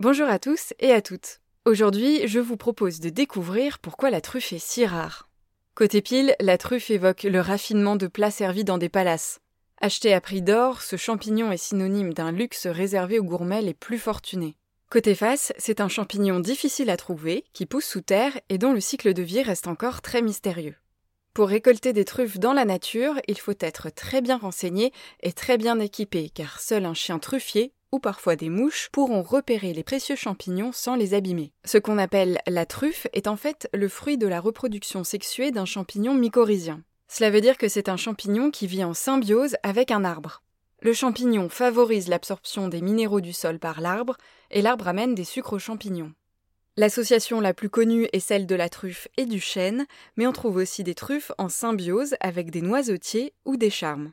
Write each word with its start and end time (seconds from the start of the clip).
Bonjour 0.00 0.28
à 0.28 0.38
tous 0.38 0.74
et 0.78 0.92
à 0.92 1.02
toutes. 1.02 1.40
Aujourd'hui, 1.64 2.28
je 2.28 2.38
vous 2.38 2.56
propose 2.56 3.00
de 3.00 3.08
découvrir 3.08 3.80
pourquoi 3.80 4.10
la 4.10 4.20
truffe 4.20 4.52
est 4.52 4.64
si 4.64 4.86
rare. 4.86 5.28
Côté 5.74 6.02
pile, 6.02 6.36
la 6.38 6.56
truffe 6.56 6.90
évoque 6.90 7.24
le 7.24 7.40
raffinement 7.40 7.96
de 7.96 8.06
plats 8.06 8.30
servis 8.30 8.62
dans 8.62 8.78
des 8.78 8.88
palaces. 8.88 9.40
Acheté 9.80 10.14
à 10.14 10.20
prix 10.20 10.40
d'or, 10.40 10.82
ce 10.82 10.94
champignon 10.94 11.50
est 11.50 11.56
synonyme 11.56 12.14
d'un 12.14 12.30
luxe 12.30 12.68
réservé 12.68 13.18
aux 13.18 13.24
gourmets 13.24 13.60
les 13.60 13.74
plus 13.74 13.98
fortunés. 13.98 14.54
Côté 14.88 15.16
face, 15.16 15.52
c'est 15.58 15.80
un 15.80 15.88
champignon 15.88 16.38
difficile 16.38 16.90
à 16.90 16.96
trouver, 16.96 17.42
qui 17.52 17.66
pousse 17.66 17.86
sous 17.86 18.00
terre 18.00 18.38
et 18.50 18.58
dont 18.58 18.72
le 18.72 18.80
cycle 18.80 19.14
de 19.14 19.22
vie 19.22 19.42
reste 19.42 19.66
encore 19.66 20.00
très 20.00 20.22
mystérieux. 20.22 20.76
Pour 21.34 21.48
récolter 21.48 21.92
des 21.92 22.04
truffes 22.04 22.38
dans 22.38 22.52
la 22.52 22.64
nature, 22.64 23.20
il 23.26 23.38
faut 23.40 23.58
être 23.58 23.90
très 23.90 24.20
bien 24.20 24.38
renseigné 24.38 24.92
et 25.24 25.32
très 25.32 25.58
bien 25.58 25.80
équipé, 25.80 26.30
car 26.30 26.60
seul 26.60 26.84
un 26.84 26.94
chien 26.94 27.18
truffier 27.18 27.72
ou 27.92 27.98
parfois 27.98 28.36
des 28.36 28.48
mouches 28.48 28.88
pourront 28.92 29.22
repérer 29.22 29.72
les 29.72 29.82
précieux 29.82 30.16
champignons 30.16 30.72
sans 30.72 30.94
les 30.94 31.14
abîmer. 31.14 31.52
Ce 31.64 31.78
qu'on 31.78 31.98
appelle 31.98 32.40
la 32.46 32.66
truffe 32.66 33.06
est 33.12 33.26
en 33.26 33.36
fait 33.36 33.68
le 33.72 33.88
fruit 33.88 34.18
de 34.18 34.26
la 34.26 34.40
reproduction 34.40 35.04
sexuée 35.04 35.50
d'un 35.50 35.64
champignon 35.64 36.14
mycorhizien. 36.14 36.82
Cela 37.08 37.30
veut 37.30 37.40
dire 37.40 37.56
que 37.56 37.68
c'est 37.68 37.88
un 37.88 37.96
champignon 37.96 38.50
qui 38.50 38.66
vit 38.66 38.84
en 38.84 38.94
symbiose 38.94 39.56
avec 39.62 39.90
un 39.90 40.04
arbre. 40.04 40.42
Le 40.80 40.92
champignon 40.92 41.48
favorise 41.48 42.08
l'absorption 42.08 42.68
des 42.68 42.82
minéraux 42.82 43.20
du 43.20 43.32
sol 43.32 43.58
par 43.58 43.80
l'arbre 43.80 44.16
et 44.50 44.62
l'arbre 44.62 44.86
amène 44.86 45.14
des 45.14 45.24
sucres 45.24 45.54
aux 45.54 45.58
champignons. 45.58 46.12
L'association 46.76 47.40
la 47.40 47.54
plus 47.54 47.68
connue 47.68 48.08
est 48.12 48.20
celle 48.20 48.46
de 48.46 48.54
la 48.54 48.68
truffe 48.68 49.08
et 49.16 49.26
du 49.26 49.40
chêne, 49.40 49.86
mais 50.16 50.28
on 50.28 50.32
trouve 50.32 50.54
aussi 50.56 50.84
des 50.84 50.94
truffes 50.94 51.32
en 51.36 51.48
symbiose 51.48 52.14
avec 52.20 52.52
des 52.52 52.62
noisetiers 52.62 53.32
ou 53.44 53.56
des 53.56 53.70
charmes. 53.70 54.12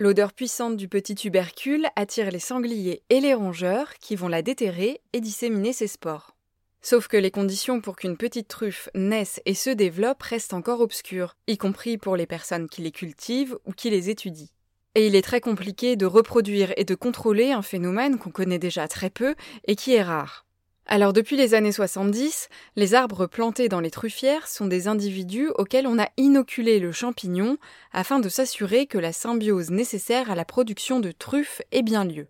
L'odeur 0.00 0.32
puissante 0.32 0.76
du 0.76 0.88
petit 0.88 1.14
tubercule 1.14 1.86
attire 1.94 2.32
les 2.32 2.40
sangliers 2.40 3.04
et 3.10 3.20
les 3.20 3.32
rongeurs 3.32 3.94
qui 4.00 4.16
vont 4.16 4.26
la 4.26 4.42
déterrer 4.42 5.00
et 5.12 5.20
disséminer 5.20 5.72
ses 5.72 5.86
spores. 5.86 6.34
Sauf 6.82 7.06
que 7.06 7.16
les 7.16 7.30
conditions 7.30 7.80
pour 7.80 7.94
qu'une 7.94 8.16
petite 8.16 8.48
truffe 8.48 8.88
naisse 8.96 9.40
et 9.46 9.54
se 9.54 9.70
développe 9.70 10.20
restent 10.20 10.52
encore 10.52 10.80
obscures, 10.80 11.36
y 11.46 11.56
compris 11.56 11.96
pour 11.96 12.16
les 12.16 12.26
personnes 12.26 12.68
qui 12.68 12.82
les 12.82 12.90
cultivent 12.90 13.56
ou 13.66 13.72
qui 13.72 13.88
les 13.88 14.10
étudient. 14.10 14.48
Et 14.96 15.06
il 15.06 15.14
est 15.14 15.22
très 15.22 15.40
compliqué 15.40 15.94
de 15.94 16.06
reproduire 16.06 16.72
et 16.76 16.84
de 16.84 16.96
contrôler 16.96 17.52
un 17.52 17.62
phénomène 17.62 18.18
qu'on 18.18 18.30
connaît 18.30 18.58
déjà 18.58 18.88
très 18.88 19.10
peu 19.10 19.36
et 19.68 19.76
qui 19.76 19.94
est 19.94 20.02
rare. 20.02 20.43
Alors 20.86 21.14
depuis 21.14 21.36
les 21.36 21.54
années 21.54 21.72
70, 21.72 22.48
les 22.76 22.94
arbres 22.94 23.26
plantés 23.26 23.68
dans 23.68 23.80
les 23.80 23.90
truffières 23.90 24.46
sont 24.46 24.66
des 24.66 24.86
individus 24.86 25.48
auxquels 25.56 25.86
on 25.86 25.98
a 25.98 26.10
inoculé 26.18 26.78
le 26.78 26.92
champignon 26.92 27.56
afin 27.92 28.20
de 28.20 28.28
s'assurer 28.28 28.86
que 28.86 28.98
la 28.98 29.12
symbiose 29.12 29.70
nécessaire 29.70 30.30
à 30.30 30.34
la 30.34 30.44
production 30.44 31.00
de 31.00 31.10
truffes 31.10 31.62
ait 31.72 31.82
bien 31.82 32.04
lieu. 32.04 32.26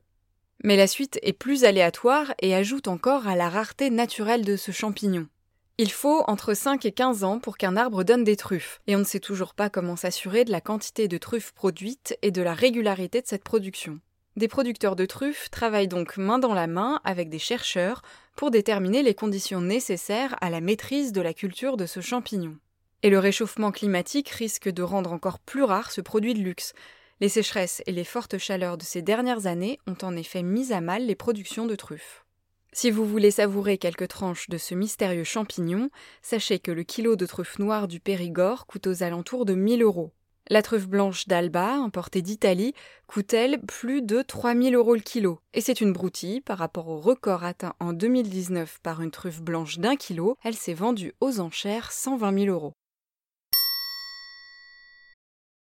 Mais 0.63 0.77
la 0.77 0.87
suite 0.87 1.19
est 1.23 1.33
plus 1.33 1.65
aléatoire 1.65 2.33
et 2.41 2.55
ajoute 2.55 2.87
encore 2.87 3.27
à 3.27 3.35
la 3.35 3.49
rareté 3.49 3.91
naturelle 3.91 4.45
de 4.45 4.57
ce 4.57 4.71
champignon. 4.71 5.27
Il 5.77 5.91
faut 5.91 6.23
entre 6.29 6.55
5 6.55 6.87
et 6.87 6.93
15 6.93 7.25
ans 7.25 7.41
pour 7.41 7.59
qu'un 7.59 7.77
arbre 7.77 8.05
donne 8.05 8.23
des 8.23 8.37
truffes, 8.37 8.81
et 8.87 8.95
on 8.95 9.01
ne 9.01 9.05
sait 9.05 9.19
toujours 9.19 9.55
pas 9.55 9.69
comment 9.69 9.97
s'assurer 9.97 10.45
de 10.45 10.53
la 10.53 10.61
quantité 10.61 11.09
de 11.09 11.19
truffes 11.19 11.51
produites 11.51 12.17
et 12.23 12.31
de 12.31 12.43
la 12.43 12.55
régularité 12.55 13.21
de 13.21 13.27
cette 13.27 13.43
production. 13.43 13.99
Des 14.37 14.49
producteurs 14.49 14.97
de 14.97 15.05
truffes 15.05 15.51
travaillent 15.51 15.89
donc 15.89 16.17
main 16.17 16.39
dans 16.39 16.55
la 16.55 16.69
main 16.69 17.01
avec 17.05 17.29
des 17.29 17.39
chercheurs 17.39 18.03
pour 18.35 18.51
déterminer 18.51 19.03
les 19.03 19.15
conditions 19.15 19.61
nécessaires 19.61 20.37
à 20.41 20.51
la 20.51 20.61
maîtrise 20.61 21.13
de 21.13 21.21
la 21.21 21.35
culture 21.35 21.77
de 21.77 21.87
ce 21.87 22.01
champignon. 22.01 22.57
Et 23.03 23.11
le 23.11 23.19
réchauffement 23.19 23.71
climatique 23.71 24.31
risque 24.31 24.69
de 24.69 24.83
rendre 24.83 25.13
encore 25.13 25.39
plus 25.39 25.63
rare 25.63 25.93
ce 25.93 26.01
produit 26.01 26.35
de 26.35 26.41
luxe. 26.41 26.73
Les 27.21 27.29
sécheresses 27.29 27.83
et 27.87 27.93
les 27.93 28.05
fortes 28.05 28.39
chaleurs 28.39 28.79
de 28.79 28.83
ces 28.83 29.03
dernières 29.03 29.47
années 29.47 29.79
ont 29.87 29.97
en 30.03 30.17
effet 30.17 30.43
mis 30.43 30.73
à 30.73 30.81
mal 30.81 31.07
les 31.07 31.15
productions 31.15 31.67
de 31.67 31.77
truffes. 31.77 32.25
Si 32.73 32.91
vous 32.91 33.07
voulez 33.07 33.31
savourer 33.31 33.79
quelques 33.79 34.09
tranches 34.09 34.49
de 34.49 34.59
ce 34.59 34.75
mystérieux 34.75 35.23
champignon, 35.23 35.91
sachez 36.23 36.59
que 36.59 36.73
le 36.73 36.83
kilo 36.83 37.15
de 37.15 37.25
truffe 37.25 37.61
noire 37.61 37.87
du 37.87 38.01
Périgord 38.01 38.67
coûte 38.67 38.89
aux 38.89 39.05
alentours 39.05 39.45
de 39.45 39.55
1000 39.55 39.83
euros. 39.83 40.13
La 40.51 40.61
truffe 40.61 40.89
blanche 40.89 41.27
d'Alba, 41.27 41.73
importée 41.73 42.21
d'Italie, 42.21 42.75
coûte-t-elle 43.07 43.63
plus 43.63 44.03
de 44.03 44.21
3000 44.21 44.75
euros 44.75 44.95
le 44.95 45.01
kilo. 45.01 45.41
Et 45.55 45.63
c'est 45.63 45.81
une 45.81 45.95
broutille 45.95 46.43
par 46.43 46.59
rapport 46.59 46.89
au 46.89 46.99
record 46.99 47.45
atteint 47.45 47.75
en 47.81 47.95
2019 47.95 48.81
par 48.83 49.01
une 49.01 49.11
truffe 49.11 49.41
blanche 49.41 49.79
d'un 49.79 49.97
kilo, 49.97 50.37
elle 50.45 50.55
s'est 50.55 50.75
vendue 50.75 51.15
aux 51.23 51.41
enchères 51.41 51.93
120 51.93 52.45
000 52.45 52.55
euros. 52.55 52.75